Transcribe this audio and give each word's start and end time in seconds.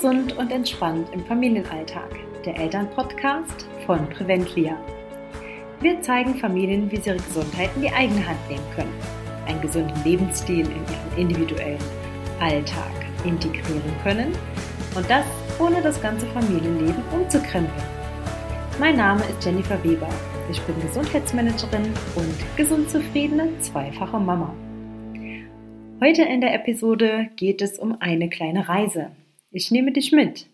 Gesund 0.00 0.38
und 0.38 0.52
entspannt 0.52 1.08
im 1.12 1.24
Familienalltag, 1.24 2.08
der 2.44 2.56
Elternpodcast 2.56 3.66
von 3.84 4.08
Preventlia. 4.10 4.76
Wir 5.80 6.00
zeigen 6.02 6.36
Familien, 6.36 6.88
wie 6.88 6.98
sie 6.98 7.08
ihre 7.10 7.16
Gesundheit 7.16 7.70
in 7.74 7.82
die 7.82 7.90
eigene 7.90 8.24
Hand 8.24 8.38
nehmen 8.48 8.62
können, 8.76 8.94
einen 9.48 9.60
gesunden 9.60 10.04
Lebensstil 10.04 10.60
in 10.60 10.68
ihren 10.68 11.16
individuellen 11.16 11.82
Alltag 12.38 12.92
integrieren 13.24 13.92
können 14.04 14.28
und 14.94 15.10
das 15.10 15.26
ohne 15.58 15.82
das 15.82 16.00
ganze 16.00 16.26
Familienleben 16.26 17.02
umzukrempeln. 17.12 17.88
Mein 18.78 18.98
Name 18.98 19.22
ist 19.22 19.44
Jennifer 19.44 19.82
Weber. 19.82 20.10
Ich 20.48 20.60
bin 20.60 20.80
Gesundheitsmanagerin 20.80 21.92
und 22.14 22.56
gesund 22.56 22.88
zufriedene 22.88 23.48
zweifache 23.58 24.20
Mama. 24.20 24.54
Heute 26.00 26.22
in 26.22 26.40
der 26.40 26.54
Episode 26.54 27.30
geht 27.34 27.60
es 27.62 27.80
um 27.80 27.96
eine 28.00 28.28
kleine 28.28 28.68
Reise. 28.68 29.10
Ich 29.50 29.70
nehme 29.70 29.92
dich 29.92 30.12
mit. 30.12 30.46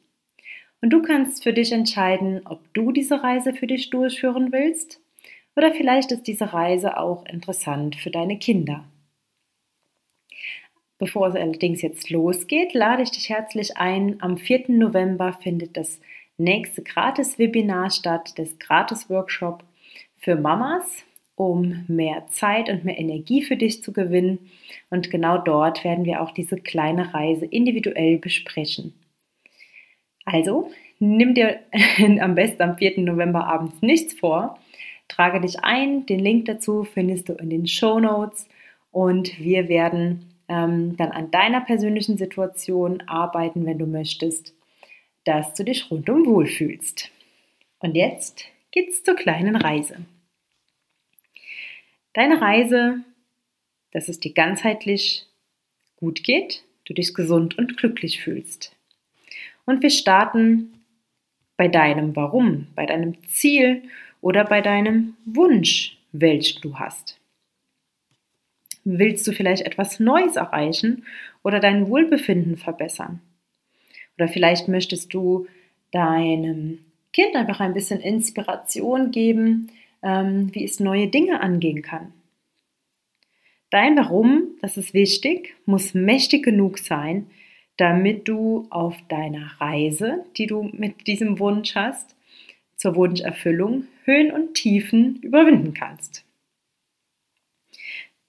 Und 0.81 0.91
du 0.91 1.03
kannst 1.03 1.43
für 1.43 1.53
dich 1.53 1.73
entscheiden, 1.73 2.43
ob 2.45 2.61
du 2.75 2.93
diese 2.93 3.23
Reise 3.23 3.55
für 3.55 3.67
dich 3.67 3.91
durchführen 3.91 4.53
willst 4.53 5.01
oder 5.57 5.73
vielleicht 5.73 6.13
ist 6.13 6.27
diese 6.27 6.53
Reise 6.53 6.99
auch 6.99 7.25
interessant 7.27 7.97
für 7.97 8.11
deine 8.11 8.39
Kinder. 8.39 8.85
Bevor 10.99 11.29
es 11.29 11.35
allerdings 11.35 11.83
jetzt 11.83 12.11
losgeht, 12.11 12.73
lade 12.73 13.03
ich 13.03 13.11
dich 13.11 13.29
herzlich 13.29 13.77
ein. 13.77 14.23
Am 14.23 14.37
4. 14.37 14.65
November 14.69 15.33
findet 15.33 15.77
das 15.77 16.01
nächste 16.37 16.83
Gratis-Webinar 16.83 17.91
statt, 17.91 18.33
das 18.37 18.59
Gratis-Workshop 18.59 19.65
für 20.19 20.37
Mamas, 20.37 21.05
um 21.37 21.85
mehr 21.89 22.27
Zeit 22.29 22.69
und 22.69 22.85
mehr 22.85 22.99
Energie 22.99 23.43
für 23.43 23.57
dich 23.57 23.83
zu 23.83 23.93
gewinnen. 23.93 24.39
Und 24.91 25.11
genau 25.11 25.39
dort 25.39 25.85
werden 25.85 26.05
wir 26.05 26.23
auch 26.23 26.31
diese 26.31 26.57
kleine 26.57 27.13
Reise 27.13 27.45
individuell 27.47 28.19
besprechen. 28.19 28.95
Also, 30.25 30.71
nimm 30.99 31.35
dir 31.35 31.61
am 32.21 32.35
besten 32.35 32.63
am 32.63 32.79
4. 32.79 33.01
November 33.01 33.47
abends 33.47 33.83
nichts 33.83 34.15
vor. 34.15 34.59
Trage 35.09 35.41
dich 35.41 35.61
ein. 35.63 36.07
Den 36.07 36.21
Link 36.21 36.47
dazu 36.47 36.85
findest 36.85 37.29
du 37.29 37.35
in 37.35 37.51
den 37.51 37.67
Show 37.67 38.01
Notes. 38.01 38.49
Und 38.91 39.39
wir 39.39 39.69
werden 39.69 40.35
ähm, 40.49 40.97
dann 40.97 41.11
an 41.11 41.31
deiner 41.31 41.61
persönlichen 41.61 42.17
Situation 42.17 43.03
arbeiten, 43.07 43.67
wenn 43.67 43.79
du 43.79 43.87
möchtest, 43.87 44.55
dass 45.25 45.55
du 45.55 45.65
dich 45.65 45.91
rundum 45.91 46.27
wohlfühlst. 46.27 47.11
Und 47.81 47.97
jetzt 47.97 48.45
geht's 48.71 49.03
zur 49.03 49.15
kleinen 49.15 49.57
Reise. 49.57 49.97
Deine 52.15 52.41
Reise, 52.41 53.01
dass 53.91 54.09
es 54.09 54.21
dir 54.21 54.33
ganzheitlich 54.33 55.27
gut 55.97 56.23
geht, 56.23 56.65
du 56.85 56.95
dich 56.95 57.13
gesund 57.13 57.59
und 57.59 57.77
glücklich 57.77 58.23
fühlst. 58.23 58.75
Und 59.67 59.83
wir 59.83 59.91
starten 59.91 60.73
bei 61.57 61.67
deinem 61.67 62.15
Warum, 62.15 62.69
bei 62.77 62.87
deinem 62.87 63.21
Ziel 63.29 63.83
oder 64.21 64.45
bei 64.45 64.61
deinem 64.61 65.17
Wunsch, 65.25 65.99
welchen 66.13 66.63
du 66.63 66.79
hast. 66.79 67.19
Willst 68.85 69.27
du 69.27 69.33
vielleicht 69.33 69.67
etwas 69.67 69.99
Neues 69.99 70.37
erreichen 70.37 71.05
oder 71.43 71.59
dein 71.59 71.89
Wohlbefinden 71.89 72.57
verbessern? 72.57 73.21
Oder 74.17 74.29
vielleicht 74.29 74.69
möchtest 74.69 75.13
du 75.13 75.49
deinem 75.91 76.79
Kind 77.13 77.35
einfach 77.35 77.59
ein 77.59 77.75
bisschen 77.75 78.01
Inspiration 78.01 79.11
geben, 79.11 79.71
ähm, 80.05 80.55
wie 80.55 80.65
es 80.65 80.79
neue 80.79 81.09
Dinge 81.09 81.41
angehen 81.41 81.83
kann. 81.83 82.13
Dein 83.71 83.97
Warum, 83.97 84.57
das 84.61 84.77
ist 84.77 84.95
wichtig, 84.95 85.57
muss 85.67 85.95
mächtig 85.95 86.45
genug 86.45 86.79
sein, 86.79 87.27
damit 87.77 88.29
du 88.29 88.69
auf 88.71 88.97
deiner 89.09 89.51
Reise, 89.61 90.25
die 90.37 90.47
du 90.47 90.71
mit 90.73 91.09
diesem 91.09 91.41
Wunsch 91.41 91.75
hast, 91.75 92.15
zur 92.77 92.95
Wunscherfüllung 92.95 93.89
Höhen 94.05 94.31
und 94.31 94.55
Tiefen 94.55 95.17
überwinden 95.23 95.75
kannst. 95.75 96.25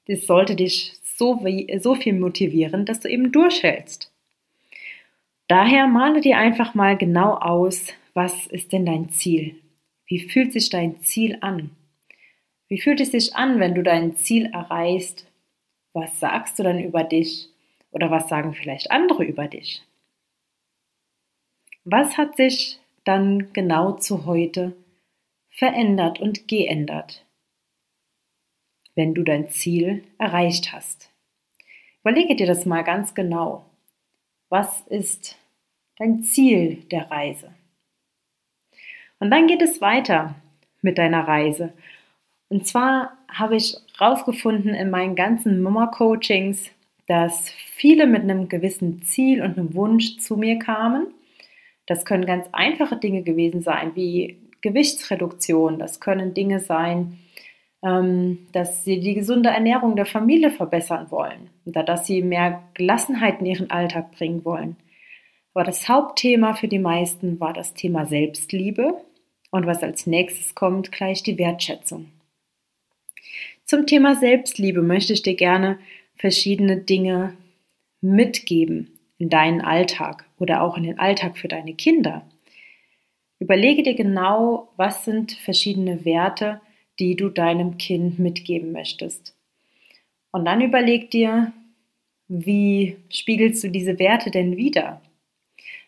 Das 0.07 0.25
sollte 0.25 0.55
dich 0.55 0.93
so, 1.03 1.43
so 1.79 1.95
viel 1.95 2.13
motivieren, 2.13 2.85
dass 2.85 3.01
du 3.01 3.09
eben 3.09 3.31
durchhältst. 3.31 4.11
Daher 5.47 5.87
male 5.87 6.21
dir 6.21 6.37
einfach 6.37 6.73
mal 6.73 6.97
genau 6.97 7.35
aus, 7.35 7.87
was 8.13 8.47
ist 8.47 8.71
denn 8.71 8.85
dein 8.85 9.09
Ziel? 9.09 9.55
Wie 10.07 10.19
fühlt 10.19 10.53
sich 10.53 10.69
dein 10.69 11.01
Ziel 11.01 11.37
an? 11.41 11.71
Wie 12.67 12.79
fühlt 12.79 13.01
es 13.01 13.11
sich 13.11 13.35
an, 13.35 13.59
wenn 13.59 13.75
du 13.75 13.83
dein 13.83 14.15
Ziel 14.15 14.45
erreichst? 14.47 15.27
Was 15.93 16.19
sagst 16.19 16.59
du 16.59 16.63
dann 16.63 16.79
über 16.79 17.03
dich? 17.03 17.49
Oder 17.91 18.11
was 18.11 18.27
sagen 18.27 18.53
vielleicht 18.53 18.91
andere 18.91 19.23
über 19.23 19.47
dich? 19.47 19.83
Was 21.83 22.17
hat 22.17 22.37
sich 22.37 22.79
dann 23.03 23.53
genau 23.53 23.93
zu 23.93 24.25
heute 24.25 24.75
verändert 25.49 26.19
und 26.19 26.47
geändert? 26.47 27.25
wenn 28.95 29.13
du 29.13 29.23
dein 29.23 29.49
Ziel 29.49 30.03
erreicht 30.17 30.73
hast. 30.73 31.11
Überlege 32.01 32.35
dir 32.35 32.47
das 32.47 32.65
mal 32.65 32.83
ganz 32.83 33.13
genau. 33.13 33.65
Was 34.49 34.81
ist 34.87 35.37
dein 35.97 36.23
Ziel 36.23 36.83
der 36.91 37.11
Reise? 37.11 37.53
Und 39.19 39.31
dann 39.31 39.47
geht 39.47 39.61
es 39.61 39.81
weiter 39.81 40.35
mit 40.81 40.97
deiner 40.97 41.27
Reise. 41.27 41.73
Und 42.49 42.67
zwar 42.67 43.17
habe 43.31 43.55
ich 43.55 43.75
herausgefunden 43.97 44.73
in 44.73 44.89
meinen 44.89 45.15
ganzen 45.15 45.61
Mama-Coachings, 45.61 46.69
dass 47.07 47.49
viele 47.49 48.07
mit 48.07 48.23
einem 48.23 48.49
gewissen 48.49 49.01
Ziel 49.03 49.41
und 49.41 49.57
einem 49.57 49.73
Wunsch 49.73 50.17
zu 50.17 50.37
mir 50.37 50.59
kamen. 50.59 51.07
Das 51.85 52.05
können 52.05 52.25
ganz 52.25 52.47
einfache 52.51 52.97
Dinge 52.97 53.21
gewesen 53.21 53.61
sein, 53.61 53.91
wie 53.95 54.37
Gewichtsreduktion. 54.61 55.77
Das 55.77 55.99
können 55.99 56.33
Dinge 56.33 56.59
sein, 56.59 57.19
ähm, 57.83 58.47
dass 58.51 58.83
sie 58.83 58.99
die 58.99 59.13
gesunde 59.13 59.49
Ernährung 59.49 59.95
der 59.95 60.07
Familie 60.07 60.49
verbessern 60.49 61.11
wollen 61.11 61.49
oder 61.65 61.83
dass 61.83 62.07
sie 62.07 62.23
mehr 62.23 62.63
Gelassenheit 62.73 63.39
in 63.39 63.45
ihren 63.45 63.69
Alltag 63.69 64.11
bringen 64.11 64.43
wollen. 64.43 64.75
Aber 65.55 65.63
das 65.63 65.87
Hauptthema 65.87 66.53
für 66.53 66.67
die 66.67 66.79
meisten 66.79 67.39
war 67.39 67.53
das 67.53 67.73
Thema 67.73 68.05
Selbstliebe 68.05 69.01
und 69.51 69.65
was 69.65 69.83
als 69.83 70.05
nächstes 70.05 70.53
kommt, 70.53 70.91
gleich 70.91 71.23
die 71.23 71.37
Wertschätzung. 71.37 72.11
Zum 73.63 73.87
Thema 73.87 74.15
Selbstliebe 74.15 74.81
möchte 74.81 75.13
ich 75.13 75.21
dir 75.21 75.35
gerne 75.35 75.79
verschiedene 76.17 76.75
Dinge 76.75 77.37
mitgeben 78.01 78.99
in 79.17 79.29
deinen 79.29 79.61
Alltag 79.61 80.25
oder 80.39 80.61
auch 80.61 80.75
in 80.75 80.83
den 80.83 80.99
Alltag 80.99 81.37
für 81.37 81.47
deine 81.47 81.73
Kinder. 81.73 82.29
Überlege 83.39 83.81
dir 83.81 83.95
genau, 83.95 84.73
was 84.75 85.05
sind 85.05 85.31
verschiedene 85.31 86.03
Werte, 86.03 86.59
die 86.99 87.15
du 87.15 87.29
deinem 87.29 87.77
Kind 87.77 88.19
mitgeben 88.19 88.73
möchtest. 88.73 89.33
Und 90.31 90.43
dann 90.43 90.59
überleg 90.59 91.11
dir, 91.11 91.53
wie 92.27 92.97
spiegelst 93.09 93.63
du 93.63 93.69
diese 93.69 93.99
Werte 93.99 94.31
denn 94.31 94.57
wieder? 94.57 95.01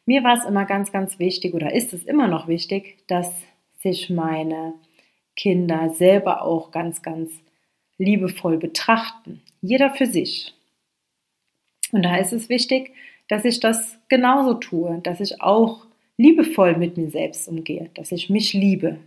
Mir 0.07 0.23
war 0.23 0.35
es 0.35 0.45
immer 0.45 0.65
ganz, 0.65 0.91
ganz 0.91 1.19
wichtig 1.19 1.53
oder 1.53 1.71
ist 1.71 1.93
es 1.93 2.03
immer 2.03 2.27
noch 2.27 2.47
wichtig, 2.47 2.97
dass 3.05 3.31
sich 3.75 4.09
meine 4.09 4.73
Kinder 5.35 5.91
selber 5.91 6.41
auch 6.41 6.71
ganz, 6.71 7.03
ganz 7.03 7.31
liebevoll 7.99 8.57
betrachten. 8.57 9.43
Jeder 9.61 9.91
für 9.91 10.07
sich. 10.07 10.55
Und 11.91 12.01
da 12.03 12.15
ist 12.17 12.33
es 12.33 12.49
wichtig, 12.49 12.91
dass 13.27 13.45
ich 13.45 13.59
das 13.59 13.99
genauso 14.09 14.55
tue, 14.55 14.99
dass 15.03 15.19
ich 15.19 15.41
auch 15.41 15.85
liebevoll 16.17 16.75
mit 16.75 16.97
mir 16.97 17.11
selbst 17.11 17.47
umgehe, 17.47 17.91
dass 17.93 18.11
ich 18.11 18.31
mich 18.31 18.53
liebe, 18.53 18.97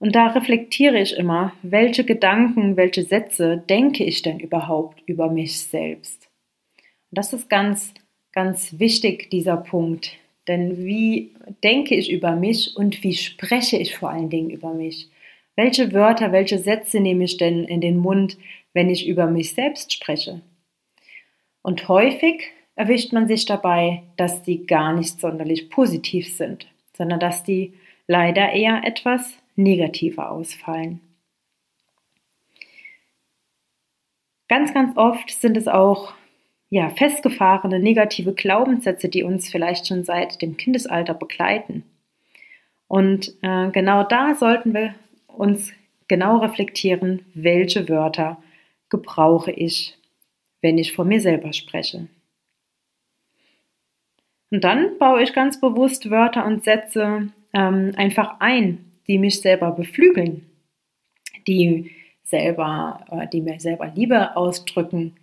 und 0.00 0.14
da 0.14 0.28
reflektiere 0.28 1.00
ich 1.00 1.16
immer, 1.16 1.52
welche 1.62 2.04
Gedanken, 2.04 2.76
welche 2.76 3.02
Sätze 3.02 3.62
denke 3.68 4.04
ich 4.04 4.22
denn 4.22 4.38
überhaupt 4.38 5.02
über 5.06 5.28
mich 5.28 5.58
selbst? 5.58 6.28
Und 7.10 7.18
das 7.18 7.32
ist 7.32 7.50
ganz, 7.50 7.92
ganz 8.32 8.78
wichtig, 8.78 9.30
dieser 9.30 9.56
Punkt. 9.56 10.12
Denn 10.46 10.84
wie 10.84 11.32
denke 11.62 11.94
ich 11.94 12.10
über 12.10 12.34
mich 12.34 12.76
und 12.76 13.02
wie 13.02 13.14
spreche 13.14 13.76
ich 13.76 13.96
vor 13.96 14.10
allen 14.10 14.30
Dingen 14.30 14.50
über 14.50 14.72
mich? 14.72 15.08
Welche 15.56 15.92
Wörter, 15.92 16.32
welche 16.32 16.58
Sätze 16.58 17.00
nehme 17.00 17.24
ich 17.24 17.36
denn 17.36 17.64
in 17.64 17.80
den 17.80 17.96
Mund, 17.96 18.38
wenn 18.72 18.88
ich 18.88 19.06
über 19.06 19.26
mich 19.26 19.52
selbst 19.54 19.92
spreche? 19.92 20.40
Und 21.62 21.88
häufig 21.88 22.44
erwischt 22.76 23.12
man 23.12 23.26
sich 23.28 23.44
dabei, 23.44 24.04
dass 24.16 24.42
die 24.42 24.66
gar 24.66 24.94
nicht 24.94 25.20
sonderlich 25.20 25.68
positiv 25.68 26.32
sind, 26.34 26.68
sondern 26.96 27.20
dass 27.20 27.42
die 27.42 27.74
leider 28.06 28.52
eher 28.52 28.82
etwas 28.84 29.36
negativer 29.56 30.30
ausfallen. 30.30 31.00
Ganz, 34.48 34.72
ganz 34.72 34.96
oft 34.96 35.28
sind 35.30 35.56
es 35.56 35.68
auch 35.68 36.14
ja, 36.70 36.90
festgefahrene 36.90 37.78
negative 37.78 38.34
Glaubenssätze, 38.34 39.08
die 39.08 39.22
uns 39.22 39.48
vielleicht 39.48 39.86
schon 39.86 40.04
seit 40.04 40.42
dem 40.42 40.56
Kindesalter 40.56 41.14
begleiten. 41.14 41.84
Und 42.86 43.34
äh, 43.42 43.70
genau 43.70 44.04
da 44.04 44.34
sollten 44.34 44.74
wir 44.74 44.94
uns 45.26 45.72
genau 46.08 46.38
reflektieren, 46.38 47.24
welche 47.34 47.88
Wörter 47.88 48.42
gebrauche 48.88 49.50
ich, 49.50 49.96
wenn 50.60 50.78
ich 50.78 50.92
vor 50.92 51.04
mir 51.04 51.20
selber 51.20 51.52
spreche. 51.52 52.08
Und 54.50 54.64
dann 54.64 54.96
baue 54.98 55.22
ich 55.22 55.34
ganz 55.34 55.60
bewusst 55.60 56.10
Wörter 56.10 56.46
und 56.46 56.64
Sätze 56.64 57.28
ähm, 57.52 57.92
einfach 57.96 58.40
ein, 58.40 58.92
die 59.06 59.18
mich 59.18 59.40
selber 59.40 59.72
beflügeln, 59.72 60.46
die 61.46 61.90
selber, 62.24 63.04
äh, 63.10 63.28
die 63.28 63.42
mir 63.42 63.60
selber 63.60 63.92
Liebe 63.94 64.36
ausdrücken, 64.36 65.16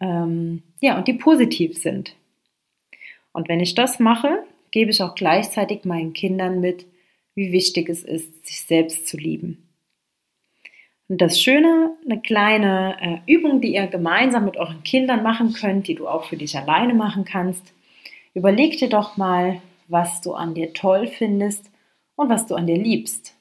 ähm, 0.00 0.62
ja, 0.80 0.96
und 0.96 1.08
die 1.08 1.14
positiv 1.14 1.78
sind. 1.78 2.16
Und 3.32 3.48
wenn 3.48 3.60
ich 3.60 3.74
das 3.74 4.00
mache, 4.00 4.44
gebe 4.70 4.90
ich 4.90 5.02
auch 5.02 5.14
gleichzeitig 5.14 5.84
meinen 5.84 6.12
Kindern 6.12 6.60
mit, 6.60 6.86
wie 7.34 7.52
wichtig 7.52 7.88
es 7.88 8.02
ist, 8.02 8.46
sich 8.46 8.62
selbst 8.62 9.06
zu 9.06 9.16
lieben. 9.16 9.68
Und 11.08 11.20
das 11.20 11.40
Schöne, 11.40 11.96
eine 12.04 12.20
kleine 12.20 12.96
äh, 13.26 13.32
Übung, 13.32 13.60
die 13.60 13.74
ihr 13.74 13.88
gemeinsam 13.88 14.44
mit 14.44 14.56
euren 14.56 14.82
Kindern 14.84 15.22
machen 15.22 15.52
könnt, 15.52 15.88
die 15.88 15.96
du 15.96 16.06
auch 16.06 16.24
für 16.24 16.36
dich 16.36 16.56
alleine 16.56 16.94
machen 16.94 17.24
kannst. 17.24 17.72
Überleg 18.32 18.78
dir 18.78 18.88
doch 18.88 19.16
mal, 19.16 19.60
was 19.88 20.20
du 20.20 20.34
an 20.34 20.54
dir 20.54 20.72
toll 20.72 21.08
findest 21.08 21.68
und 22.14 22.28
was 22.28 22.46
du 22.46 22.54
an 22.54 22.68
dir 22.68 22.76
liebst. 22.76 23.34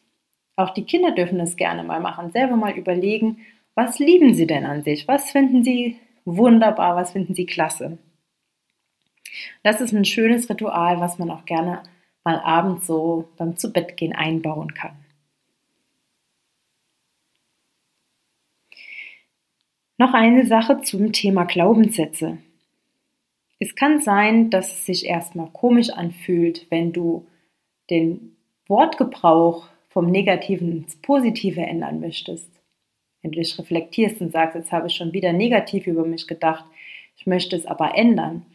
Auch 0.55 0.71
die 0.71 0.83
Kinder 0.83 1.11
dürfen 1.11 1.37
das 1.37 1.57
gerne 1.57 1.83
mal 1.83 1.99
machen, 1.99 2.31
selber 2.31 2.55
mal 2.55 2.75
überlegen, 2.75 3.37
was 3.75 3.99
lieben 3.99 4.33
sie 4.33 4.47
denn 4.47 4.65
an 4.65 4.83
sich? 4.83 5.07
Was 5.07 5.31
finden 5.31 5.63
sie 5.63 5.97
wunderbar? 6.37 6.95
Was 6.95 7.11
finden 7.11 7.33
sie 7.33 7.45
klasse? 7.45 7.97
Das 9.63 9.81
ist 9.81 9.93
ein 9.93 10.05
schönes 10.05 10.49
Ritual, 10.49 10.99
was 10.99 11.19
man 11.19 11.29
auch 11.31 11.45
gerne 11.45 11.83
mal 12.23 12.39
abends 12.39 12.87
so 12.87 13.29
beim 13.37 13.57
Zubettgehen 13.57 14.13
einbauen 14.13 14.73
kann. 14.73 14.97
Noch 19.97 20.13
eine 20.13 20.45
Sache 20.45 20.81
zum 20.81 21.11
Thema 21.11 21.43
Glaubenssätze. 21.43 22.37
Es 23.59 23.75
kann 23.75 23.99
sein, 23.99 24.49
dass 24.49 24.71
es 24.71 24.85
sich 24.85 25.05
erstmal 25.05 25.49
komisch 25.49 25.89
anfühlt, 25.89 26.67
wenn 26.69 26.93
du 26.93 27.27
den 27.89 28.37
Wortgebrauch 28.67 29.67
vom 29.89 30.09
Negativen 30.09 30.71
ins 30.71 30.95
Positive 30.95 31.59
ändern 31.61 31.99
möchtest. 31.99 32.58
Wenn 33.21 33.31
du 33.31 33.39
dich 33.39 33.57
reflektierst 33.57 34.21
und 34.21 34.31
sagst, 34.31 34.55
jetzt 34.55 34.71
habe 34.71 34.87
ich 34.87 34.95
schon 34.95 35.13
wieder 35.13 35.33
negativ 35.33 35.87
über 35.87 36.05
mich 36.05 36.27
gedacht, 36.27 36.65
ich 37.17 37.27
möchte 37.27 37.55
es 37.55 37.65
aber 37.65 37.95
ändern. 37.95 38.45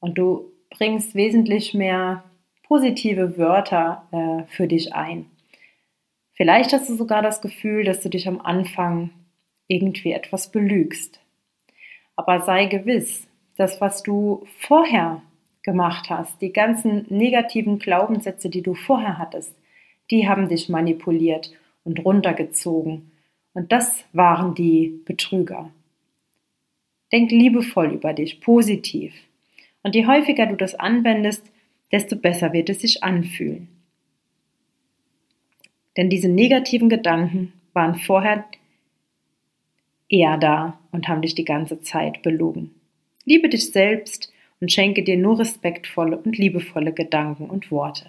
Und 0.00 0.16
du 0.16 0.52
bringst 0.70 1.14
wesentlich 1.14 1.74
mehr 1.74 2.24
positive 2.66 3.36
Wörter 3.36 4.08
äh, 4.12 4.50
für 4.50 4.66
dich 4.66 4.94
ein. 4.94 5.26
Vielleicht 6.34 6.72
hast 6.72 6.88
du 6.88 6.94
sogar 6.94 7.22
das 7.22 7.42
Gefühl, 7.42 7.84
dass 7.84 8.00
du 8.00 8.08
dich 8.08 8.26
am 8.26 8.40
Anfang 8.40 9.10
irgendwie 9.68 10.12
etwas 10.12 10.50
belügst. 10.50 11.20
Aber 12.16 12.40
sei 12.40 12.66
gewiss, 12.66 13.28
dass 13.56 13.80
was 13.80 14.02
du 14.02 14.46
vorher 14.58 15.22
gemacht 15.62 16.10
hast, 16.10 16.40
die 16.40 16.52
ganzen 16.52 17.06
negativen 17.08 17.78
Glaubenssätze, 17.78 18.50
die 18.50 18.62
du 18.62 18.74
vorher 18.74 19.18
hattest, 19.18 19.54
die 20.10 20.28
haben 20.28 20.48
dich 20.48 20.68
manipuliert 20.68 21.52
und 21.84 22.04
runtergezogen. 22.04 23.11
Und 23.54 23.72
das 23.72 24.04
waren 24.12 24.54
die 24.54 25.00
Betrüger. 25.04 25.70
Denk 27.12 27.30
liebevoll 27.30 27.92
über 27.92 28.14
dich, 28.14 28.40
positiv. 28.40 29.12
Und 29.82 29.94
je 29.94 30.06
häufiger 30.06 30.46
du 30.46 30.56
das 30.56 30.74
anwendest, 30.74 31.44
desto 31.90 32.16
besser 32.16 32.52
wird 32.52 32.70
es 32.70 32.80
sich 32.80 33.04
anfühlen. 33.04 33.68
Denn 35.96 36.08
diese 36.08 36.28
negativen 36.28 36.88
Gedanken 36.88 37.52
waren 37.74 37.96
vorher 37.96 38.46
eher 40.08 40.38
da 40.38 40.78
und 40.90 41.08
haben 41.08 41.22
dich 41.22 41.34
die 41.34 41.44
ganze 41.44 41.80
Zeit 41.80 42.22
belogen. 42.22 42.74
Liebe 43.24 43.48
dich 43.48 43.70
selbst 43.70 44.32
und 44.60 44.72
schenke 44.72 45.02
dir 45.02 45.18
nur 45.18 45.38
respektvolle 45.38 46.16
und 46.16 46.38
liebevolle 46.38 46.92
Gedanken 46.92 47.50
und 47.50 47.70
Worte. 47.70 48.06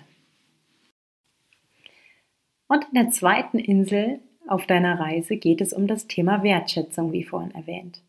Und 2.67 2.85
in 2.85 2.93
der 2.93 3.09
zweiten 3.09 3.59
Insel 3.59 4.19
auf 4.47 4.65
deiner 4.67 4.99
Reise 4.99 5.37
geht 5.37 5.61
es 5.61 5.73
um 5.73 5.87
das 5.87 6.07
Thema 6.07 6.43
Wertschätzung, 6.43 7.11
wie 7.11 7.23
vorhin 7.23 7.55
erwähnt. 7.55 8.01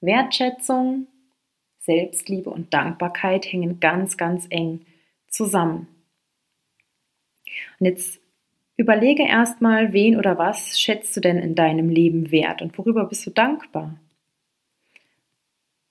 Wertschätzung, 0.00 1.06
Selbstliebe 1.78 2.50
und 2.50 2.72
Dankbarkeit 2.72 3.50
hängen 3.50 3.80
ganz, 3.80 4.16
ganz 4.16 4.46
eng 4.50 4.86
zusammen. 5.28 5.88
Und 7.78 7.86
jetzt 7.86 8.20
Überlege 8.78 9.22
erstmal, 9.22 9.94
wen 9.94 10.18
oder 10.18 10.36
was 10.36 10.78
schätzt 10.78 11.16
du 11.16 11.20
denn 11.20 11.38
in 11.38 11.54
deinem 11.54 11.88
Leben 11.88 12.30
wert 12.30 12.60
und 12.60 12.76
worüber 12.76 13.06
bist 13.06 13.26
du 13.26 13.30
dankbar? 13.30 13.98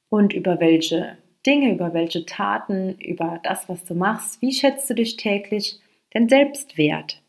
Und 0.10 0.34
über 0.34 0.60
welche 0.60 1.18
Dinge, 1.46 1.74
über 1.74 1.94
welche 1.94 2.26
Taten, 2.28 2.96
über 3.00 3.40
das, 3.44 3.68
was 3.68 3.84
du 3.86 3.96
machst, 3.96 4.40
wie 4.42 4.54
schätzt 4.54 4.88
du 4.90 4.94
dich 4.94 5.18
täglich 5.18 5.80
denn 6.14 6.30
selbst 6.30 6.78
wert? 6.78 7.24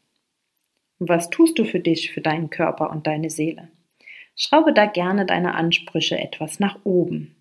Was 0.99 1.31
tust 1.31 1.59
du 1.59 1.65
für 1.65 1.81
dich, 1.81 2.13
für 2.13 2.21
deinen 2.21 2.51
Körper 2.51 2.91
und 2.91 3.07
deine 3.07 3.31
Seele? 3.31 3.69
Schraube 4.35 4.73
da 4.73 4.87
gerne 4.87 5.27
deine 5.27 5.55
Ansprüche 5.55 6.19
etwas 6.19 6.61
nach 6.61 6.79
oben. 6.85 7.35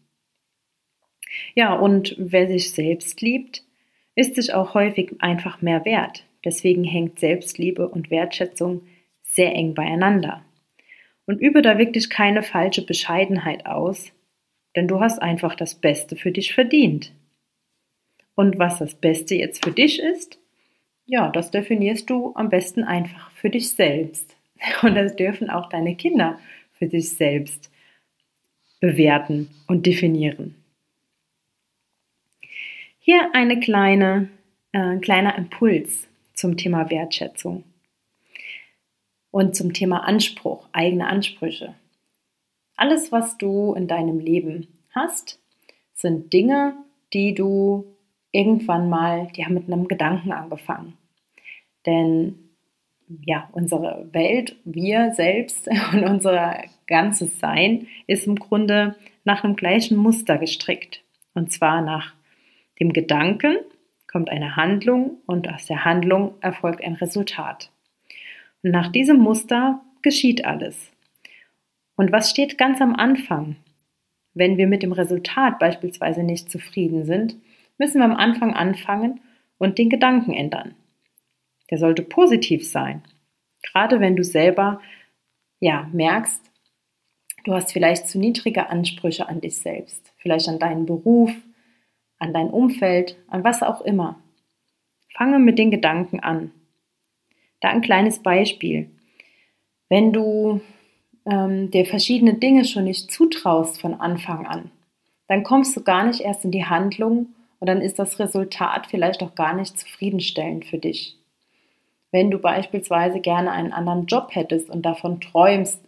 Ja, 1.53 1.73
und 1.73 2.15
wer 2.17 2.47
sich 2.47 2.71
selbst 2.71 3.21
liebt, 3.21 3.63
ist 4.15 4.35
sich 4.35 4.53
auch 4.53 4.73
häufig 4.73 5.15
einfach 5.19 5.61
mehr 5.61 5.85
wert. 5.85 6.25
Deswegen 6.43 6.83
hängt 6.83 7.19
Selbstliebe 7.19 7.89
und 7.89 8.11
Wertschätzung 8.11 8.87
sehr 9.21 9.53
eng 9.53 9.73
beieinander. 9.73 10.45
Und 11.25 11.41
übe 11.41 11.61
da 11.61 11.77
wirklich 11.77 12.09
keine 12.09 12.43
falsche 12.43 12.85
Bescheidenheit 12.85 13.65
aus, 13.65 14.11
denn 14.75 14.87
du 14.87 14.99
hast 14.99 15.21
einfach 15.21 15.55
das 15.55 15.75
Beste 15.75 16.15
für 16.15 16.31
dich 16.31 16.53
verdient. 16.53 17.13
Und 18.35 18.59
was 18.59 18.79
das 18.79 18.95
Beste 18.95 19.35
jetzt 19.35 19.65
für 19.65 19.71
dich 19.71 19.99
ist, 19.99 20.39
ja, 21.05 21.29
das 21.29 21.51
definierst 21.51 22.09
du 22.09 22.33
am 22.35 22.49
besten 22.49 22.83
einfach 22.83 23.31
für 23.31 23.49
dich 23.49 23.69
selbst. 23.69 24.35
Und 24.81 24.95
das 24.95 25.15
dürfen 25.15 25.49
auch 25.49 25.69
deine 25.69 25.95
Kinder 25.95 26.39
für 26.73 26.89
sich 26.89 27.11
selbst 27.11 27.71
bewerten 28.79 29.49
und 29.67 29.85
definieren. 29.85 30.55
Hier 32.99 33.33
eine 33.33 33.59
kleine, 33.59 34.29
äh, 34.73 34.79
ein 34.79 35.01
kleiner 35.01 35.37
Impuls 35.37 36.07
zum 36.33 36.57
Thema 36.57 36.89
Wertschätzung 36.89 37.63
und 39.31 39.55
zum 39.55 39.73
Thema 39.73 40.03
Anspruch, 40.03 40.67
eigene 40.71 41.07
Ansprüche. 41.07 41.73
Alles, 42.75 43.11
was 43.11 43.37
du 43.37 43.73
in 43.73 43.87
deinem 43.87 44.19
Leben 44.19 44.67
hast, 44.91 45.39
sind 45.93 46.33
Dinge, 46.33 46.75
die 47.13 47.33
du 47.33 47.94
irgendwann 48.35 48.89
mal, 48.89 49.27
die 49.35 49.45
haben 49.45 49.53
mit 49.53 49.71
einem 49.71 49.87
Gedanken 49.87 50.31
angefangen. 50.31 50.97
Denn 51.85 52.35
ja, 53.23 53.49
unsere 53.53 54.07
Welt, 54.11 54.57
wir 54.65 55.13
selbst 55.13 55.69
und 55.93 56.03
unser 56.03 56.63
ganzes 56.87 57.39
Sein 57.39 57.87
ist 58.07 58.27
im 58.27 58.35
Grunde 58.35 58.95
nach 59.23 59.43
einem 59.43 59.55
gleichen 59.55 59.97
Muster 59.97 60.37
gestrickt. 60.37 61.03
Und 61.33 61.51
zwar 61.51 61.81
nach 61.81 62.13
dem 62.79 62.93
Gedanken, 62.93 63.57
kommt 64.11 64.29
eine 64.29 64.55
Handlung 64.55 65.17
und 65.25 65.49
aus 65.49 65.65
der 65.65 65.83
Handlung 65.83 66.35
erfolgt 66.41 66.83
ein 66.83 66.93
Resultat. 66.93 67.69
Und 68.63 68.71
nach 68.71 68.89
diesem 68.89 69.17
Muster 69.17 69.81
geschieht 70.01 70.45
alles. 70.45 70.91
Und 71.97 72.11
was 72.11 72.29
steht 72.29 72.57
ganz 72.57 72.81
am 72.81 72.95
Anfang? 72.95 73.57
Wenn 74.33 74.57
wir 74.57 74.67
mit 74.67 74.83
dem 74.83 74.91
Resultat 74.91 75.59
beispielsweise 75.59 76.23
nicht 76.23 76.49
zufrieden 76.49 77.05
sind, 77.05 77.35
müssen 77.77 77.99
wir 77.99 78.05
am 78.05 78.15
Anfang 78.15 78.53
anfangen 78.53 79.21
und 79.57 79.77
den 79.77 79.89
Gedanken 79.89 80.33
ändern. 80.33 80.75
Der 81.69 81.77
sollte 81.77 82.03
positiv 82.03 82.67
sein. 82.67 83.03
Gerade 83.63 83.99
wenn 83.99 84.15
du 84.15 84.23
selber 84.23 84.81
ja, 85.59 85.89
merkst, 85.91 86.41
du 87.43 87.53
hast 87.53 87.71
vielleicht 87.71 88.07
zu 88.07 88.19
niedrige 88.19 88.69
Ansprüche 88.69 89.27
an 89.27 89.41
dich 89.41 89.57
selbst, 89.57 90.13
vielleicht 90.17 90.47
an 90.47 90.59
deinen 90.59 90.85
Beruf, 90.85 91.31
an 92.19 92.33
dein 92.33 92.49
Umfeld, 92.49 93.17
an 93.27 93.43
was 93.43 93.63
auch 93.63 93.81
immer. 93.81 94.19
Fange 95.13 95.39
mit 95.39 95.57
den 95.57 95.71
Gedanken 95.71 96.19
an. 96.19 96.51
Da 97.61 97.69
ein 97.69 97.81
kleines 97.81 98.19
Beispiel. 98.19 98.91
Wenn 99.89 100.11
du 100.11 100.61
ähm, 101.25 101.71
dir 101.71 101.85
verschiedene 101.85 102.35
Dinge 102.35 102.65
schon 102.65 102.83
nicht 102.83 103.11
zutraust 103.11 103.79
von 103.79 103.93
Anfang 103.93 104.45
an, 104.45 104.71
dann 105.27 105.43
kommst 105.43 105.75
du 105.75 105.81
gar 105.81 106.05
nicht 106.05 106.21
erst 106.21 106.45
in 106.45 106.51
die 106.51 106.65
Handlung 106.65 107.29
und 107.65 107.67
dann 107.67 107.81
ist 107.81 107.97
das 107.97 108.19
Resultat 108.19 108.85
vielleicht 108.87 109.23
auch 109.23 109.33
gar 109.33 109.55
nicht 109.55 109.79
zufriedenstellend 109.79 110.65
für 110.65 110.77
dich. 110.77 111.17
Wenn 112.11 112.29
du 112.29 112.37
beispielsweise 112.37 113.19
gerne 113.19 113.51
einen 113.51 113.73
anderen 113.73 114.05
Job 114.05 114.29
hättest 114.31 114.69
und 114.69 114.83
davon 114.83 115.19
träumst, 115.19 115.81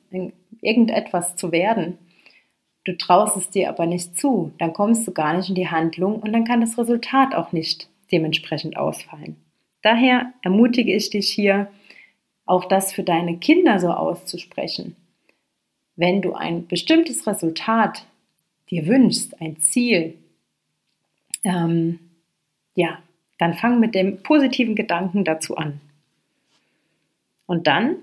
irgendetwas 0.61 1.35
zu 1.35 1.51
werden, 1.51 1.99
Du 2.87 2.95
traust 2.95 3.35
es 3.35 3.49
dir 3.49 3.67
aber 3.67 3.85
nicht 3.85 4.17
zu, 4.17 4.53
dann 4.59 4.71
kommst 4.71 5.05
du 5.05 5.11
gar 5.11 5.35
nicht 5.35 5.49
in 5.49 5.55
die 5.55 5.67
Handlung 5.67 6.21
und 6.21 6.31
dann 6.31 6.45
kann 6.45 6.61
das 6.61 6.77
Resultat 6.77 7.35
auch 7.35 7.51
nicht 7.51 7.89
dementsprechend 8.13 8.77
ausfallen. 8.77 9.35
Daher 9.81 10.31
ermutige 10.41 10.95
ich 10.95 11.09
dich 11.09 11.29
hier, 11.29 11.67
auch 12.45 12.63
das 12.63 12.93
für 12.93 13.03
deine 13.03 13.39
Kinder 13.39 13.81
so 13.81 13.89
auszusprechen. 13.89 14.95
Wenn 15.97 16.21
du 16.21 16.31
ein 16.31 16.67
bestimmtes 16.67 17.27
Resultat 17.27 18.05
dir 18.69 18.87
wünschst, 18.87 19.41
ein 19.41 19.57
Ziel, 19.57 20.13
ähm, 21.47 21.99
Ja, 22.75 22.99
dann 23.39 23.53
fang 23.53 23.79
mit 23.79 23.95
dem 23.95 24.21
positiven 24.23 24.75
Gedanken 24.75 25.23
dazu 25.23 25.57
an. 25.57 25.79
Und 27.45 27.67
dann 27.67 27.97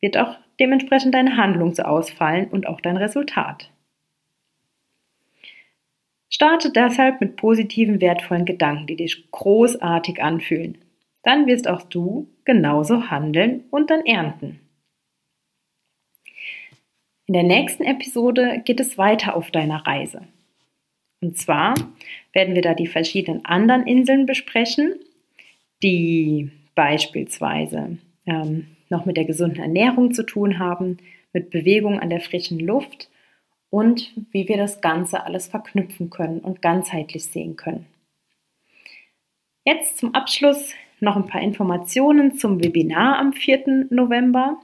wird 0.00 0.16
auch 0.16 0.36
dementsprechend 0.60 1.14
deine 1.14 1.36
Handlung 1.36 1.74
so 1.74 1.82
ausfallen 1.82 2.48
und 2.48 2.66
auch 2.66 2.80
dein 2.80 2.96
Resultat. 2.96 3.70
Starte 6.28 6.70
deshalb 6.70 7.20
mit 7.20 7.36
positiven, 7.36 8.00
wertvollen 8.00 8.44
Gedanken, 8.44 8.86
die 8.86 8.96
dich 8.96 9.30
großartig 9.30 10.22
anfühlen. 10.22 10.78
Dann 11.22 11.46
wirst 11.46 11.68
auch 11.68 11.82
du 11.82 12.28
genauso 12.44 13.08
handeln 13.08 13.64
und 13.70 13.90
dann 13.90 14.04
ernten. 14.04 14.60
In 17.26 17.34
der 17.34 17.44
nächsten 17.44 17.84
Episode 17.84 18.60
geht 18.64 18.80
es 18.80 18.98
weiter 18.98 19.34
auf 19.34 19.50
deiner 19.50 19.86
Reise. 19.86 20.26
Und 21.24 21.38
zwar 21.38 21.74
werden 22.34 22.54
wir 22.54 22.60
da 22.60 22.74
die 22.74 22.86
verschiedenen 22.86 23.46
anderen 23.46 23.86
Inseln 23.86 24.26
besprechen, 24.26 24.92
die 25.82 26.50
beispielsweise 26.74 27.96
ähm, 28.26 28.66
noch 28.90 29.06
mit 29.06 29.16
der 29.16 29.24
gesunden 29.24 29.62
Ernährung 29.62 30.12
zu 30.12 30.22
tun 30.26 30.58
haben, 30.58 30.98
mit 31.32 31.48
Bewegung 31.48 31.98
an 31.98 32.10
der 32.10 32.20
frischen 32.20 32.60
Luft 32.60 33.08
und 33.70 34.12
wie 34.32 34.48
wir 34.48 34.58
das 34.58 34.82
Ganze 34.82 35.24
alles 35.24 35.46
verknüpfen 35.46 36.10
können 36.10 36.40
und 36.40 36.60
ganzheitlich 36.60 37.24
sehen 37.24 37.56
können. 37.56 37.86
Jetzt 39.64 39.96
zum 39.96 40.14
Abschluss 40.14 40.74
noch 41.00 41.16
ein 41.16 41.26
paar 41.26 41.40
Informationen 41.40 42.36
zum 42.36 42.62
Webinar 42.62 43.18
am 43.18 43.32
4. 43.32 43.86
November, 43.88 44.58